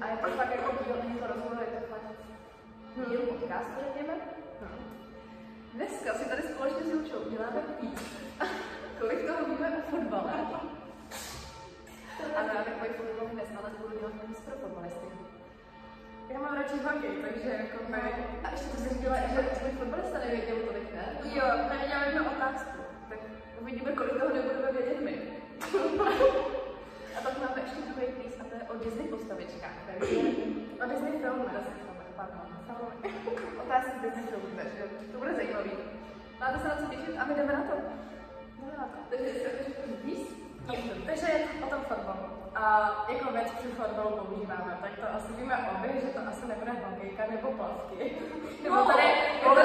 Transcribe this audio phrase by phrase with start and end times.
[0.00, 2.10] A je to fakt jako díl, to rozhovor, je to fakt
[3.08, 4.14] díl podcastu, řekněme.
[5.74, 8.00] Dneska si tady společně s Jučou děláme pít.
[9.00, 10.32] Kolik toho víme o fotbale?
[12.36, 15.06] Ano, já takový fotbalový dnes, ale budu dělat nic pro fotbalisty.
[16.28, 18.00] Já mám radši hokej, takže jako by...
[18.44, 21.04] A ještě to jsem chtěla, že tvůj fotbalista nevěděl tolik, ne?
[21.24, 22.78] Jo, nevěděla jednu otázku.
[23.08, 23.18] Tak
[23.60, 25.14] uvidíme, kolik toho nebudeme vědět my.
[27.18, 28.29] a pak máme ještě druhý je
[28.70, 29.76] o Disney postavičkách.
[29.86, 30.16] Takže
[30.84, 31.44] O Disney filmu.
[31.48, 32.46] Filmy, pardon.
[33.64, 35.70] Otázky z Disney filmů, takže to bude zajímavý.
[36.40, 37.74] Máte se na co těšit a my jdeme na to.
[38.60, 38.98] Jdeme na to.
[39.08, 39.30] Takže?
[41.06, 41.28] Takže
[41.66, 42.26] o tom fotbalu.
[42.54, 46.72] A jako věc při fotbalu používáme, tak to asi víme obě, že to asi nebude
[46.72, 48.16] hokejka nebo plavky.
[48.62, 49.02] Nebo tady,
[49.46, 49.64] ale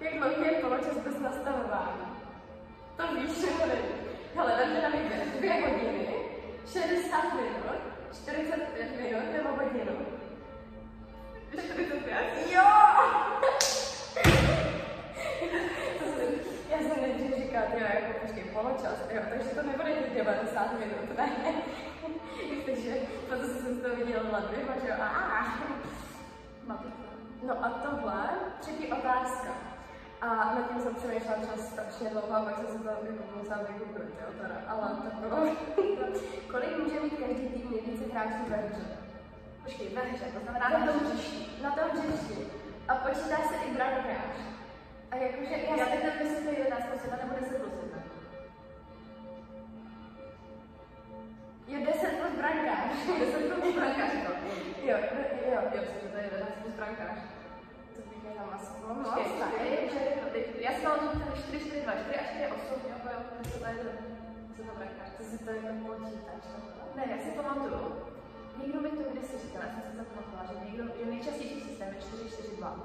[0.00, 2.06] Jak dlouhý je poločas bez nastavování?
[2.96, 4.06] To víš, nebo nevíš?
[4.34, 5.20] Hele, vemte na výběr.
[5.38, 6.06] Dvě hodiny,
[6.72, 7.80] 60 minut,
[8.22, 10.06] 45 minut nebo hodinu?
[11.50, 12.54] 45?
[12.54, 12.62] Jo!
[16.70, 21.18] Já jsem nejdřív říkala, jo, jako počkej, poločas, jo, takže to nebude těch 90 minut,
[21.18, 21.32] ne?
[22.66, 22.94] takže
[23.30, 25.36] potom jsem z toho vydělala dvě, že jo, a
[27.46, 28.28] No a tohle,
[28.60, 29.75] třetí otázka.
[30.26, 33.62] A nad tím jsem přemýšlela třeba strašně dlouho, a pak jsem se to jako musela
[33.62, 34.86] vygooglit, jo, teda, ale
[35.20, 35.36] bylo.
[36.50, 38.86] Kolik může mít každý tým nejvíce hráčů ve hře?
[39.64, 41.62] Počkej, ve hře, to znamená Na tom hřišti.
[41.62, 42.46] Na tom hřišti.
[42.88, 44.36] A počítá se i brankář.
[45.10, 47.98] A jakože, já, Já si teď to je 11 plus 1 nebo 10 plus 1.
[51.66, 52.90] je 10 plus brankář.
[53.18, 54.32] 10 plus brankář, to.
[54.86, 55.60] Jo, jo, jo.
[55.74, 57.18] Já myslím, že to je 11 plus brankář.
[57.18, 57.35] To bych
[58.36, 59.50] jenom asi mohla Počkej, vstát.
[59.90, 63.20] čtyři, Já si pamatuju ten 4, 4, 2, 4 a 4, 8, jo, jo,
[63.60, 63.96] to je jeden.
[64.56, 64.72] Co to?
[65.18, 66.42] Ty si to jenom počítáš,
[66.96, 67.80] Ne, já si pamatuju,
[68.60, 72.00] někdo mi to kdysi říkal, já jsem si zapamatovala, že někdo, že nejčastější systém je
[72.00, 72.76] 4, 4, 2.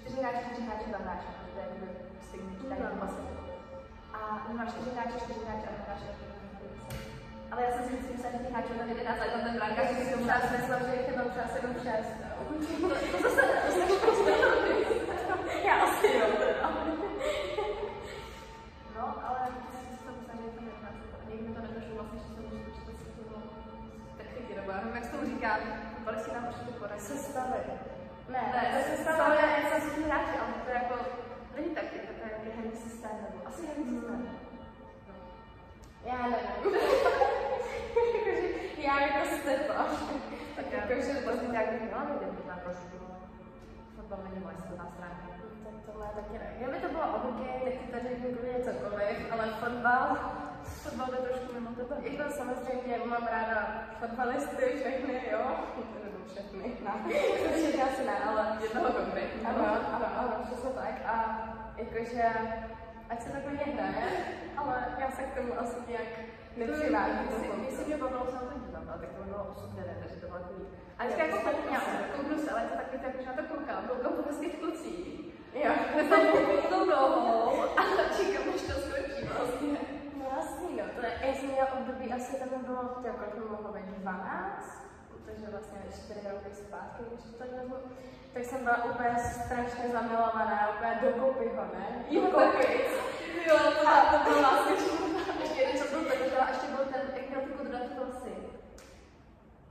[0.00, 1.88] 4 hráči, 4 hráči, 2 hráči, to je jakoby
[2.26, 2.88] stejný tady No.
[2.96, 3.34] v basketu.
[4.16, 6.10] A nemáš 4 hráče, 4 hráče a 2 hráče,
[7.50, 10.04] ale já jsem si myslím, že těch hráčů tam 11, ale tam ten brankář, že
[10.04, 12.08] si to si myslím, že jich je tam třeba 7, 6.
[13.12, 14.45] To zase, to jsi prostě Já
[27.06, 27.60] Sestavy.
[28.28, 29.34] Ne, Ne, to je to sestava.
[29.34, 30.94] je se všichni hráči, ale to je jako,
[31.56, 34.20] není taktika, to je nějaký herní systém, nebo asi herní systém.
[36.04, 36.80] Já nevím.
[38.14, 38.48] Jakože
[38.88, 39.74] já jako Stepa.
[40.56, 42.96] Tak já Jakože to to vlastně nějak bych měla vědět, možná trošku.
[43.96, 45.26] Fotbal není moje silná stránka.
[45.64, 46.48] Tak tohle taky ne.
[46.58, 50.08] Kdyby to bylo o hokeji, tak ti tady googluje cokoliv, ale fotbal,
[50.82, 51.96] Fotbal je trošku mimo tebe.
[52.02, 55.40] jako samozřejmě mám ráda fotbalisty, všechny, jo.
[56.32, 56.92] Všechny, ne.
[57.56, 59.48] Všechny asi ne, ale Jednoho konkrétního.
[59.50, 60.94] ano, ano, ano, přesně tak.
[61.06, 61.14] A
[61.76, 62.22] jakože,
[63.10, 64.06] ať se takový hraje,
[64.56, 66.08] ale já se k tomu asi nějak
[66.56, 67.12] nepřivážu.
[67.56, 70.20] Když se mě bavilo, se na to dívám, ale tak to bylo 8 9, takže
[70.20, 70.64] to bylo takový.
[70.98, 73.88] A teďka jako kouknu se, kouknu se, ale to takový, tak už na to koukám,
[73.88, 75.34] koukám po hezkých klucích.
[75.64, 75.72] Jo,
[76.70, 77.82] tou nohou a
[78.16, 79.78] čekám, než to skončí vlastně.
[80.18, 83.40] no jasný, no, to je, já jsem měla období, asi tam bylo, to kolik mi
[83.50, 84.85] mohlo být, 12,
[85.26, 87.76] takže vlastně 4 roky zpátky, když to tak vezmu,
[88.32, 92.04] tak jsem byla úplně strašně zamilovaná, úplně do kopyho, ne?
[92.10, 92.90] Jo, Kopic.
[93.48, 94.76] Jo, to, to bylo vlastně
[95.42, 98.32] Ještě co byl ten, že ještě byl ten, jak měl kudratý vlasy.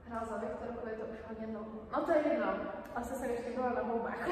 [0.08, 1.80] Hrál za Viktorku, je to už hodně dlouho.
[1.92, 2.54] No to je jedno.
[2.96, 4.28] Asi jsem ještě byla na houbách.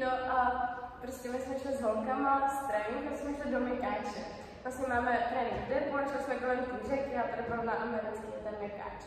[0.00, 0.68] no a
[1.00, 4.41] prostě my jsme šli s holkama z tréninku, jsme šli do Mikáče.
[4.62, 8.54] Vlastně máme trénink depo, šli jsme kolem té řeky a tady byl na americký ten
[8.62, 9.00] mekáč.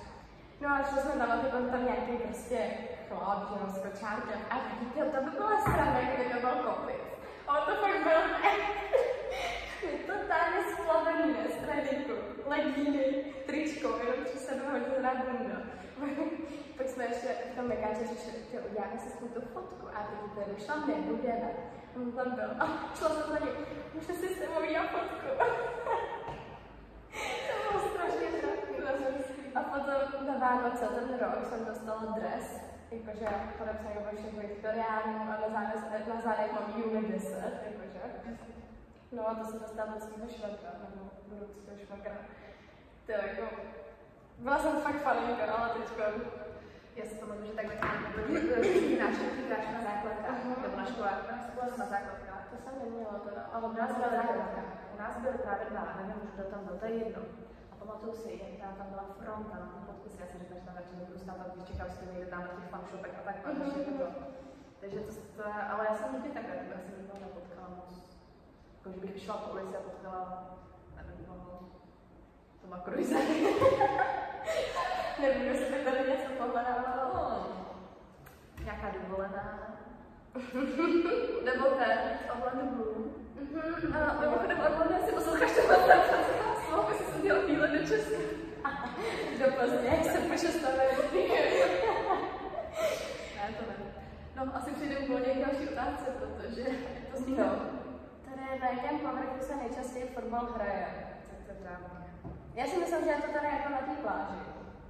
[0.62, 2.60] No a šli jsme tam a byl tam nějaký prostě
[3.08, 4.42] chlap, že jo, s kočárkem.
[4.50, 7.02] A vidíte, to by byla strana, kdyby to byl kopit.
[7.48, 8.22] A on to fakt byl
[9.86, 12.14] my totálně splavený ne, z tréninku.
[12.46, 13.06] Legíny,
[13.46, 14.88] tričko, jenom při sebe hodně
[15.30, 15.58] bunda.
[16.78, 20.20] Pak jsme ještě v tom mekáče řešili, že uděláme si s tu fotku a teď
[20.36, 21.50] to došla nebudeme.
[21.96, 22.66] Tam byl a
[22.96, 23.56] šla jsem za ním,
[23.94, 25.28] můžete si s sebou udělat fotku.
[27.48, 28.28] to bylo strašně.
[29.56, 32.62] A potom na Vánoce ten rok jsem dostala dres,
[32.92, 33.28] jakože
[33.58, 37.34] podepsaný ve všech Viktoriánů a na zádech, na zádech mám Juni 10,
[37.66, 38.02] jakože.
[39.12, 42.18] No a to jsem dostala od svého švagra, nebo budoucího švagra.
[43.06, 43.56] To jako,
[44.38, 46.04] byla jsem fakt faninka, ale teďka
[46.96, 47.76] Já si pamatuju, že takhle
[49.06, 52.44] na základkách, nebo na školách, na školách na základkách.
[52.50, 53.12] to jsem neměla
[53.54, 54.62] Ale u nás byla základka.
[54.96, 57.22] U nás byly právě dva, nevím už kdo tam byl, to je jedno.
[57.72, 60.96] A pamatuju si, jak tam byla fronta na podpisy, já si říkám, že tam radši
[60.96, 64.08] nebudu stát, když čekám s tím někde tam na těch fanshopech a tak, mm to.
[64.80, 67.92] Takže to, to, ale já jsem nikdy takhle, tak jsem nikdo nepotkala moc.
[68.76, 70.22] Jako, že bych vyšla po ulici a potkala,
[70.96, 71.36] nevím, no,
[72.62, 73.16] Toma Cruise.
[75.22, 76.94] nevím, jestli by tady něco pohledala.
[76.98, 77.35] No,
[78.66, 79.60] nějaká dovolená.
[81.46, 82.00] Nebo ten,
[82.36, 83.14] Orlando Bloom.
[83.36, 83.96] Mhm.
[83.96, 86.30] A mimochodem Orlando, jestli posloucháš tenhle podcast,
[86.72, 88.18] mohl bys si udělat výlet do Česka.
[89.40, 90.76] Do Plzně, jak se počestuje.
[93.36, 93.76] Ne, to ne.
[94.36, 96.64] No, asi přijdem volně k další otázce, protože
[97.12, 97.46] to zní No.
[98.26, 100.88] Tady na jakém povrchu se nejčastěji fotbal hraje?
[101.30, 101.88] Tak to právě.
[102.56, 104.40] Já si myslím, že je to tady jako na té pláži.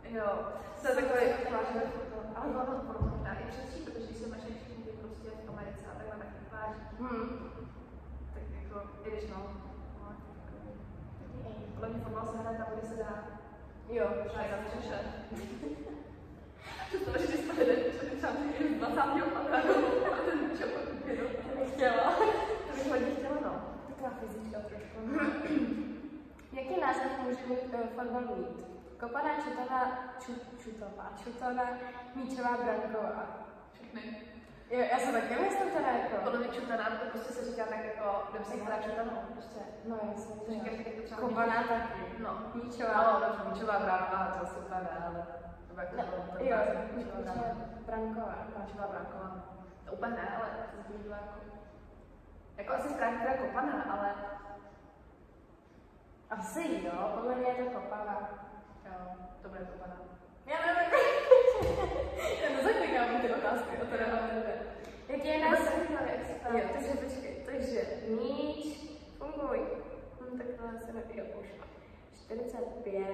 [0.09, 0.39] Jo,
[0.81, 2.04] to je takový plážový.
[2.35, 5.95] Ale ono to možná i přesší, protože když se naše všichni prostě v Americe a
[5.97, 7.29] takhle těch pláži, Hmm.
[8.33, 9.37] tak jako, i když no,
[10.01, 10.15] no,
[11.73, 13.13] podle mě fotbal se hraje tam, kde se dá.
[13.89, 14.99] Jo, Třeba i na střeše.
[16.87, 17.77] Představ, že jsme jeden,
[18.17, 19.33] třeba z 20.
[19.33, 19.57] patra,
[20.13, 21.27] a ten čopak jenom.
[21.59, 22.11] nechtěla.
[22.67, 23.53] To bych hodně chtěla, no.
[23.87, 24.97] Taková fyzička trošku.
[26.57, 28.74] Jaký název může mít uh, fotbal mít?
[28.99, 29.81] Kopaná, čutana,
[30.19, 30.31] ču,
[30.63, 31.63] čutová, čutana,
[32.15, 33.25] míčová, branková.
[33.73, 34.01] Všechny.
[34.69, 36.15] Jo, já jsem taky myslím teda jako.
[36.23, 39.59] Podle mě čutaná, to prostě se říká tak jako, jdem si hraje čutanou, prostě.
[39.85, 42.01] No jasně, To říkáš tak jako třeba Kopaná taky.
[42.19, 42.51] No.
[42.53, 43.13] Míčová.
[43.13, 45.27] No, dobře, míčová brána, to super, ne, ale
[45.67, 46.57] to jako No, to jo,
[46.95, 47.33] míčová
[47.85, 48.35] branková.
[48.65, 49.45] Míčová bránková.
[49.85, 51.39] To úplně ne, ale to zbyt bylo jako...
[52.57, 54.15] Jako asi správně teda kopaná, ale...
[56.29, 58.44] Asi jo, podle mě je to kopaná.
[59.45, 59.97] To bude kopaná.
[60.45, 60.93] Já nevím.
[62.43, 64.53] Já nezaklikám ty otázky, o teda mám tebe.
[65.09, 65.73] Jaký je název?
[66.53, 68.77] Jo, takže počkej, takže míč,
[69.17, 69.59] funguj.
[70.21, 71.47] Hm, tak to asi ne, jo, už.
[72.25, 73.05] 45,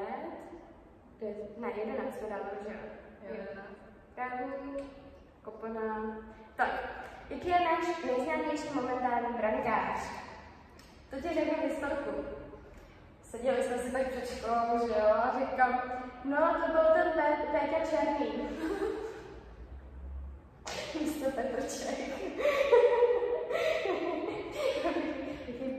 [1.19, 2.79] devět- ne, 11 to dávám, že jo?
[3.27, 3.77] Jo, jedenáct.
[4.15, 4.83] Právník,
[5.43, 6.17] kopana.
[6.55, 6.69] Tak,
[7.29, 9.99] jaký je náš nejznámější momentální brankář?
[11.09, 12.25] To ti řeknu historku.
[13.23, 17.51] Seděli jsme si tak před školou, že jo, a říkám, no to byl ten Pé-
[17.51, 18.49] Péťa Černý.
[21.01, 21.99] Místo Petrček.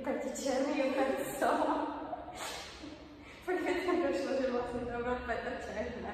[0.05, 1.07] Péťa Černý, úplně
[1.39, 1.47] co?
[3.47, 6.07] Pak mi tam došlo, že vlastně to byl Petr Černý.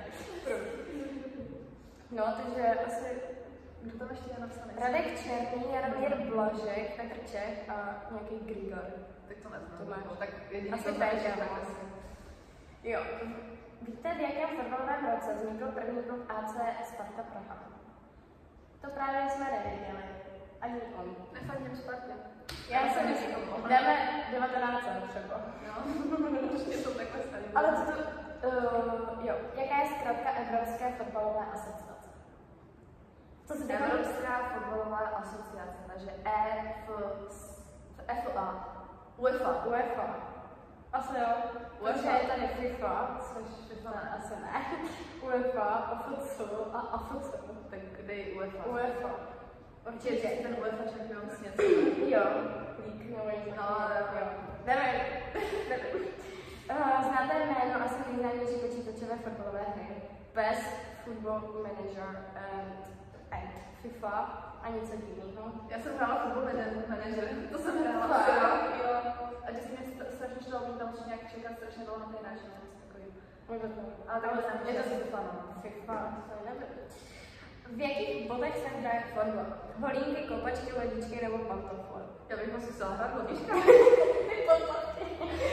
[2.10, 3.04] No, takže asi
[3.82, 4.72] Kdo tam ještě je napsaný?
[4.80, 8.84] Radek Černý, Jaromír Blažek, Petr Čech a nějaký Grigor.
[9.28, 9.78] Tak to neznám.
[9.78, 10.00] To máš.
[10.04, 11.44] No, tak jediný, Asi Péťa, no.
[12.84, 13.00] Jo.
[13.82, 16.54] Víte, v jakém fotbalovém roce vznikl první klub AC
[16.88, 17.56] Sparta Praha?
[18.80, 20.02] To právě jsme nevěděli.
[20.60, 21.16] Ani on.
[21.32, 22.12] Nefandím Spartě.
[22.68, 23.30] Já si myslím,
[23.68, 23.96] dáme
[24.32, 25.40] 19 třeba.
[25.66, 25.72] Jo,
[26.52, 27.44] určitě jsou takhle starý.
[27.54, 27.92] Ale to,
[28.48, 32.08] uh, jo, jaká je zkrátka Evropské fotbalové asociace?
[33.46, 36.90] Co se týká Evropská fotbalová asociace, takže EF,
[38.06, 38.68] FA,
[39.16, 39.64] UEFA.
[39.66, 40.16] UEFA.
[40.92, 41.26] Asi jo.
[41.80, 42.00] UEFA.
[42.00, 44.62] UEFA je tady FIFA, což Ne, asi ne.
[45.22, 46.40] UEFA, OFC
[46.72, 47.30] a AFC.
[47.70, 48.64] Tak kde je UEFA?
[48.66, 49.10] UEFA.
[49.86, 50.28] Určitě Určitě.
[50.42, 51.62] ten UEFA Champions něco.
[52.14, 52.22] Jo,
[52.86, 54.14] lík, No, takového.
[54.20, 54.26] jo.
[54.64, 55.00] Jdeme.
[56.70, 59.86] Uh, znáte jméno asi nejznámější počítačové fotbalové hry?
[60.32, 60.58] PES,
[61.04, 62.02] Football Manager
[62.36, 62.78] and,
[63.30, 63.50] and
[63.82, 64.10] FIFA
[64.62, 65.52] a něco jiného.
[65.68, 66.44] Já jsem hrála football
[66.88, 68.26] manager, to jsem hrála.
[68.28, 69.28] Jo, jo.
[69.46, 72.38] A vždycky mě st- strašně šlo, mě tam nějak čekat strašně dlouho na ty náš,
[73.48, 73.92] nebo něco takového.
[73.92, 74.10] Nebo to.
[74.12, 74.42] Ale takhle
[74.82, 75.62] jsem je to no.
[75.62, 75.94] FIFA,
[76.28, 76.66] to je dobré.
[77.76, 79.46] V jakých bodech se hraje fotbal?
[79.80, 82.02] Holínky, kopačky, ledičky nebo pantofle?
[82.28, 83.10] Já bych musela hrát.
[84.48, 85.04] Podpatky.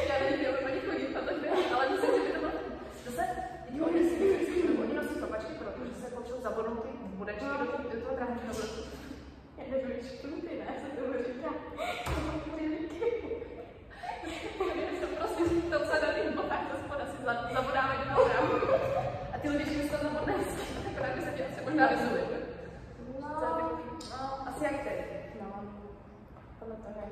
[0.09, 2.51] Já nevím, kde oni chodí, a tak ne, ale myslím, že by to bylo...
[3.05, 3.23] Zase,
[3.65, 4.15] teď oni si
[4.83, 8.45] oni nosí kopačky, protože se potřebují zabodnout ty budečky do, toho- do toho trávníka.
[9.57, 11.49] Já nevím, špunty, ne, se tomu říká.
[15.01, 18.75] To prostě to, co na těch botách, to spoda si za- zabodáme do toho trávníka.
[19.33, 20.61] A ty lidi, když to zabodne hezky,
[20.95, 22.21] akorát by se tě asi možná vyzuli.
[23.21, 24.99] No, To je takový, no, asi jak teď.
[25.41, 25.47] no,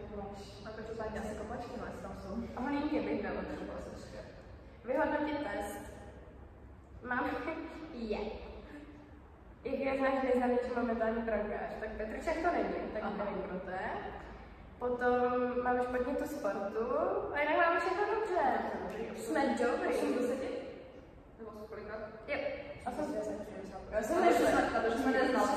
[0.09, 0.65] podle toho, jak máš.
[0.65, 2.33] A každopádně asi kopačky, no, jestli tam jsou.
[2.55, 3.73] A holinky bych dala třeba.
[4.85, 5.81] Vyhodnotit test.
[7.09, 7.29] Mám
[7.93, 8.19] je.
[9.63, 13.13] Jak je znáš nejznámější momentální brankář, tak Petrček to není, tak Aha.
[13.17, 13.89] nevím pro to je.
[14.79, 16.85] Potom máme špatně tu sportu,
[17.33, 18.43] a jinak máme všechno dobře.
[19.17, 19.91] Jsme dobrý.
[19.91, 20.37] 80?
[21.39, 21.93] Nebo jsou kolika?
[22.27, 22.37] Jo.
[22.85, 23.15] A jsem
[23.91, 25.49] Já jsem neznala, protože jsme neznali.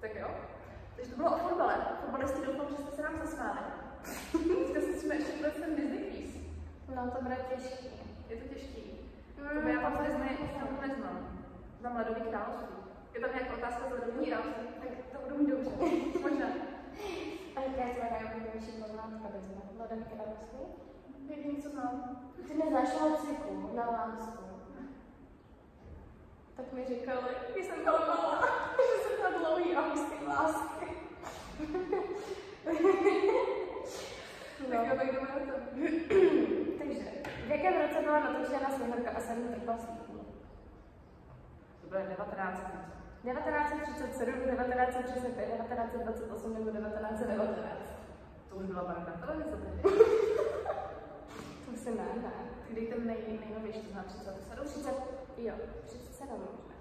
[0.00, 0.28] Tak jo.
[0.96, 1.74] Takže to bylo o fotbale.
[2.00, 3.58] Fotbalisti doufám, že jste se nám zasmáli.
[4.32, 6.36] Dneska si jsme ještě vůbec ten Disney quiz.
[6.96, 7.86] No to bude těžké.
[8.28, 8.82] Je to těžký.
[9.38, 9.68] Mm.
[9.68, 11.38] Já tam Disney opravdu neznám.
[11.80, 12.76] Znám Ledový království.
[13.14, 14.66] Je tam nějaká otázka z Ledový království?
[14.80, 15.70] Tak to budu mít dobře.
[16.22, 16.46] Možná.
[17.56, 19.56] A jaká je tvoje nejoblíbenější poznámka Disney?
[19.78, 20.58] Lodem království?
[21.28, 22.20] Jediný, co znám.
[22.48, 24.44] Ty neznáš Lociku na lásku.
[26.56, 27.20] Tak mi říkali,
[27.52, 30.86] když jsem byla malá, že jsem na dlouhý a hustý lásky.
[34.70, 36.56] Tak jo, tak jdeme na to.
[37.56, 40.16] Jakém roce byla natočena Sněhorka a sedm trpaslíků?
[41.80, 42.60] To bude 19.
[43.22, 47.80] 1937, 1935, 1928 nebo 1919?
[48.48, 49.82] To už byla barevná televize tehdy.
[51.66, 52.32] To si ne, ne.
[52.68, 54.66] Kdy ten nej, nejnovější, to znamená 37?
[54.66, 54.94] 30,
[55.36, 55.54] jo,
[55.86, 56.74] 37 možná.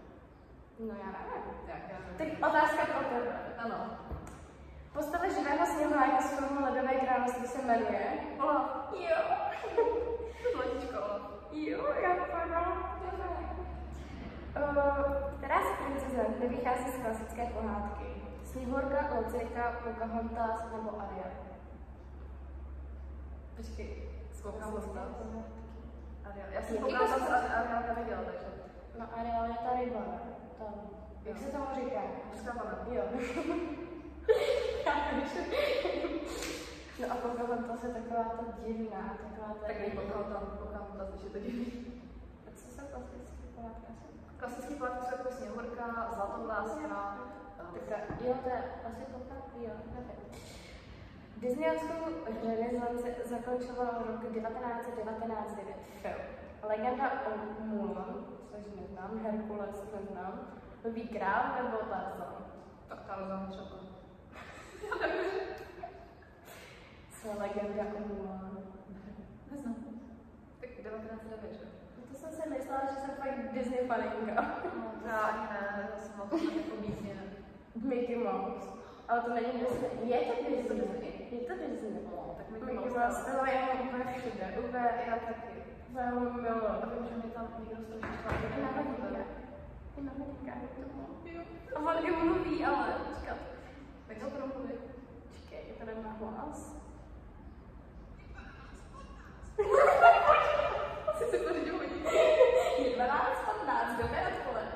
[0.80, 1.44] No já nevím.
[1.68, 2.38] Tak, já nevím.
[2.40, 3.40] Tak otázka pro tebe.
[3.58, 3.98] Ano.
[4.94, 8.14] Postava živého sněhuláka z filmu Ledové království se jmenuje?
[8.40, 8.94] Olaf.
[8.94, 9.18] Jo.
[10.54, 10.98] Zlatíčko.
[11.52, 12.26] Jo, já to
[14.56, 18.06] Uh, která z princeze nevychází z klasické pohádky?
[18.44, 21.32] Sněhurka, Locirka, Pocahontas nebo Ariel?
[23.58, 24.10] Počkej,
[24.72, 25.08] dostat.
[25.20, 25.46] pohádky.
[26.26, 26.48] Ariel.
[26.52, 27.34] Já jsem to z jsou?
[27.34, 28.46] Ariel neviděla, takže.
[29.00, 30.00] No Ariel je ta ryba,
[30.60, 30.74] tam.
[31.24, 32.02] Jak se tomu říká?
[32.32, 32.86] Mořská pana.
[32.92, 33.04] Jo.
[37.02, 39.68] no a Pocahontas je taková ta divná, taková ta...
[39.68, 40.44] Tak nekoukám tam,
[40.98, 41.68] tam, když je to divný.
[42.48, 44.38] A co se klasické pohádka jsou?
[44.40, 47.18] Klasický pohádky jsou jako Sněhurka, Zlatouláska,
[47.90, 49.72] Tak jo, to je asi poprvé, jo.
[51.38, 52.10] Disneyovskou
[52.44, 55.60] renesanci zakončoval rok 1919
[56.02, 56.16] film.
[56.64, 60.40] Legenda o Mulan, což neznám, Herkules neznám,
[60.86, 62.36] Nový král nebo Tarzan.
[62.88, 63.76] tak Tarzan třeba.
[67.26, 68.58] Co je legenda o Mulan?
[69.52, 69.76] Neznám.
[70.60, 71.66] Tak 1909, že?
[71.98, 74.62] No to jsem si myslela, že jsem fakt Disney faninka.
[74.78, 77.24] No, já ani ne, já jsem na to jako ne.
[77.76, 78.70] Mickey Mouse.
[79.08, 79.90] Ale to není Disney.
[80.04, 80.58] Je to Disney.
[80.58, 81.14] Je to Disney?
[81.32, 81.92] Je to Disney.
[82.06, 84.46] No, tak Mickey Mouse, ale já mám úplně všude.
[84.60, 85.64] Úplně, Já taky.
[85.96, 86.48] já ho miluji.
[86.48, 88.36] A vím, že mi tam někdo strašně štval.
[88.58, 89.28] I na hodinkách.
[89.98, 90.12] I na
[91.26, 91.78] je to.
[91.78, 93.38] A on i mluví, ale počkat.
[94.08, 94.80] Tak to budu mluvit.
[95.34, 96.85] Počkej, je to nemá hlas.
[101.08, 101.96] Asi si pořídil hodinu.
[102.78, 104.72] Je 12, 15, dobré odpoledne.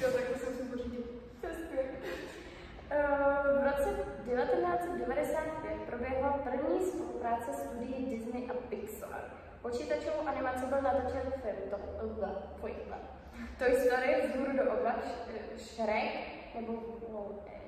[0.00, 1.06] Jo, tak to si musím pořídit.
[1.40, 1.78] Přesně.
[2.90, 3.06] Eh,
[3.60, 3.90] V roce
[4.24, 9.24] 1995 proběhla první spolupráce studií Disney a Pixar.
[9.62, 11.76] Počítačovou animaci byl natočen film to,
[12.06, 12.28] uh.
[13.58, 14.98] Toy Story, Vzhůru do oblak,
[15.56, 16.12] Shrek,
[16.54, 16.72] nebo
[17.12, 17.60] no, eh,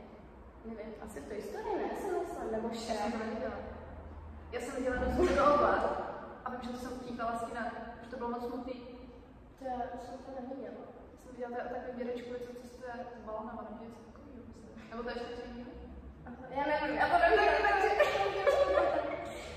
[0.64, 3.77] nevím, asi Toy Story, ne, jsem myslela, nebo Shrek.
[4.50, 4.56] To.
[4.56, 5.72] Já jsem viděla do svého oba
[6.44, 7.62] a vím, že to jsem utíkala z kina,
[8.02, 8.72] že to bylo moc smutný.
[9.58, 10.74] To já jsem to neviděla.
[11.12, 14.36] Já jsem viděla ta- takový dědečku, co cestuje s balonama nebo něco takového.
[14.36, 14.90] myslím.
[14.90, 15.42] Nebo to je ještě?
[16.26, 17.38] Aha, Já nevím, já to nevím,
[17.68, 17.88] takže...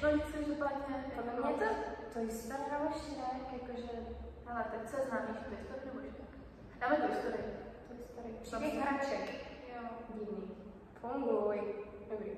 [0.04, 0.96] No nic, že platně.
[1.16, 1.76] Podle mě to
[2.14, 3.90] Toy Story nebo Shrek, jakože
[4.48, 6.30] Ale tak co je známější, Toy Story nebo Shrek?
[6.80, 7.44] Dáme Toy Story.
[7.88, 8.30] Toy Story.
[8.42, 9.26] Příběh hraček.
[9.76, 9.82] Jo.
[10.14, 10.52] Divný.
[11.02, 11.62] Funguj.
[12.12, 12.32] Dobrý.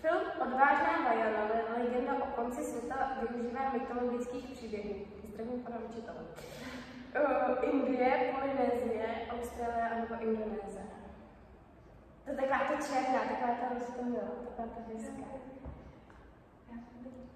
[0.00, 4.94] Film Odvážná Vajana, legenda o konci světa, využívá mytologických příběhů.
[5.28, 6.18] Zdravím pana učitele.
[7.16, 10.84] Uh, Indie, Polynézie, Austrálie anebo Indonésie.
[12.24, 15.26] To je taková ta černá, taková ta roztomilá, taková ta hezká.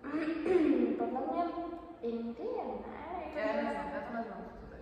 [0.99, 1.45] Podle mě
[2.03, 3.23] Indie, ne?
[3.37, 4.81] Já neznám, já to neznám, co to je.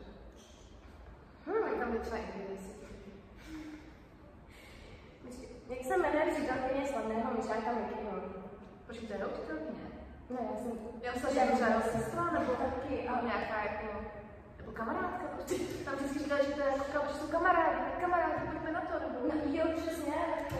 [1.46, 1.70] Hmm.
[1.70, 2.82] Tak tam je třeba Indonésie.
[5.72, 8.20] Jak se jmenuje přítelkyně slavného myšáka Mickeyho?
[8.86, 9.80] Počkej, žerou přítelkyně?
[10.34, 10.72] Ne, já jsem...
[11.06, 13.86] Já jsem že žerou sestra, nebo taky, ale nějaká jako,
[14.58, 15.54] nebo kamarádka prostě.
[15.84, 18.94] Tam vždycky říkali, že to je jako, že jsou kamarádi, tak kamarádi, pojďme na to,
[19.04, 19.16] nebo...
[19.28, 20.14] No, jo, přesně.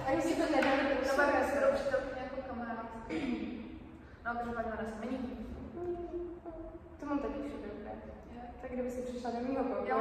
[0.07, 2.87] A si to nedali, to kamarád, skoro přítelkyně jako kamarád.
[4.25, 5.19] No, každopádně ona se mení.
[7.01, 7.69] To mám taky všude.
[8.63, 9.91] Tak kdyby si přišla do mýho pokoje.
[9.91, 9.99] Jo,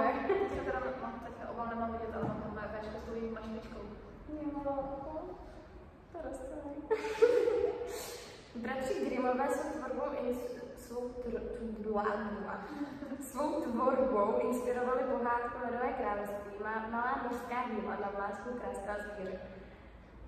[0.50, 3.32] teďka teda mám, teďka obal nemám vidět, ale mám tam mé véčko s tou její
[3.32, 3.84] mašličkou.
[4.30, 4.62] Jo,
[6.12, 6.72] to rozstaví.
[8.56, 10.06] Bratři Grimové svou tvorbou,
[10.78, 11.12] svou,
[13.22, 19.40] svou tvorbou inspirovali pohádku Ledové království, má malá mořská díla na vlásku krásná zvíře.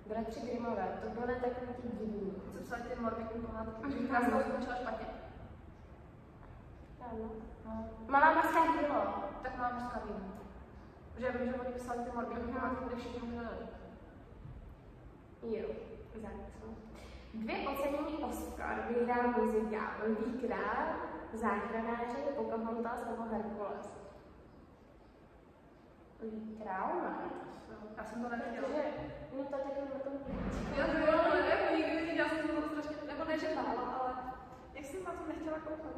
[0.06, 2.42] Bratři Grimové, to byly takový ti divní.
[2.52, 4.08] Co psali ty morbidní pohádky?
[4.08, 5.06] Krásná skončila špatně.
[7.00, 7.30] Ano.
[7.64, 7.88] No.
[8.08, 9.04] Malá mořská dílo.
[9.42, 10.02] Tak malá mořská.
[11.14, 13.66] Protože já vím, že oni psali ty morbidní pohádky, kde všichni umřeli.
[15.42, 15.68] Jo,
[16.22, 16.83] základ.
[17.34, 20.86] Dvě ocenění Oscar vyhrál muzikál Lví král,
[21.32, 23.94] záchranáři, Pocahontas nebo Herkules.
[26.22, 27.32] Lví král máš?
[27.96, 28.68] Já jsem to nevěděla.
[28.68, 28.82] Protože,
[29.36, 30.12] no to taky na tom...
[30.76, 34.14] Já to bylo, ale jako nikdy neviděla jsem to strašně, nebo ne, že mála, ale
[34.74, 35.96] jak jsem na to nechtěla koukat.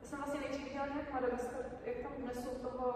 [0.00, 2.90] Já jsem vlastně nejdřív viděla nějak Madagaskar, jak tam nesou toho,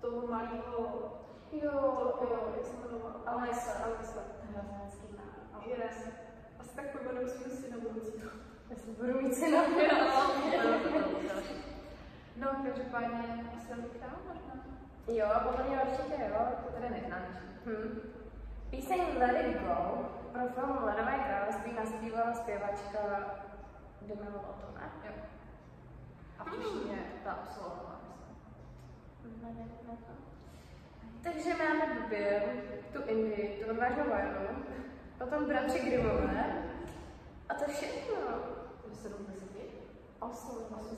[0.00, 1.18] toho malého,
[1.52, 1.72] jo,
[2.20, 4.20] jo, jak se jmenovala, Alisa, Alisa.
[4.50, 5.62] Hroznácký mám.
[5.66, 6.29] Yes.
[6.70, 8.30] Asi tak pojmenuju svým syna budoucího.
[8.70, 9.62] Já si budu mít syna.
[12.36, 14.54] No, každopádně asi Lví král možná.
[15.06, 16.46] Jo, podle mě určitě jo.
[16.66, 17.22] To tady neznám.
[17.66, 18.00] Hm.
[18.70, 22.98] Píseň Let It Go pro film Ledové království naspívala zpěvačka
[24.02, 24.90] Demi Lovato, ne?
[25.04, 25.12] Jo.
[26.38, 28.00] A příště ta absolvovala,
[29.42, 29.72] Nevím,
[31.22, 32.42] Takže máme Bubě,
[32.92, 34.79] tu Indii, tu odvážnou vojnu,
[35.20, 36.44] potom bratři Grimmové
[37.48, 38.16] a to všechno.
[38.92, 39.60] Z 7 z 10?
[40.20, 40.96] 8, 8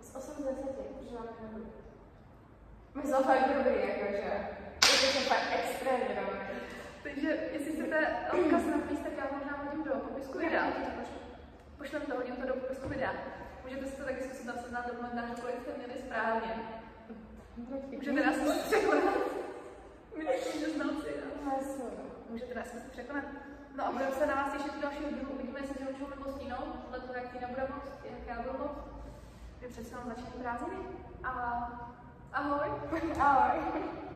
[0.00, 0.62] z 8 z 10,
[0.98, 1.72] protože máme nebudu.
[2.94, 4.32] My jsme fakt dobrý, jakože.
[5.02, 6.40] Je to fakt extrémně dobrý.
[7.02, 10.72] Takže jestli chcete odkaz na pís, tak já možná hodím do popisku videa.
[11.78, 13.14] Pošlem to, hodím to do popisku videa.
[13.64, 16.54] Můžete si to taky zkusit napsat na dokumentář, kolik jste měli správně.
[17.96, 19.18] Můžete nás překonat.
[20.16, 21.10] My takový neznalci.
[22.30, 23.24] Můžete nás zkusit překonat.
[23.76, 25.30] No a budeme se na vás těšit u dalšího dílu.
[25.32, 28.78] Uvidíme, jestli Žilčou nebo Stínou, podle toho, jak Týna bude moc, jak já budu moc.
[29.60, 30.82] Vy přece jenom začínají prázdniny.
[31.24, 31.30] A
[32.32, 32.68] ahoj.
[33.20, 33.60] ahoj.